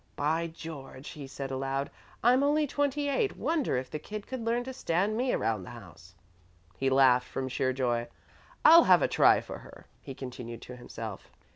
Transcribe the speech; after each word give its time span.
"By 0.15 0.47
George," 0.47 1.09
he 1.09 1.27
said 1.27 1.51
aloud, 1.51 1.91
"I'm 2.23 2.41
only 2.41 2.65
twenty 2.65 3.07
eight 3.07 3.37
wonder 3.37 3.77
if 3.77 3.91
the 3.91 3.99
kid 3.99 4.25
could 4.25 4.43
learn 4.43 4.63
to 4.63 4.73
stand 4.73 5.15
me 5.15 5.31
around 5.31 5.61
the 5.61 5.69
house." 5.69 6.15
He 6.75 6.89
laughed, 6.89 7.27
from 7.27 7.47
sheer 7.47 7.71
joy. 7.71 8.07
"I'll 8.65 8.85
have 8.85 9.03
a 9.03 9.07
try 9.07 9.41
for 9.41 9.59
her," 9.59 9.85
he 10.01 10.15
continued 10.15 10.63
to 10.63 10.75
himself. 10.75 11.29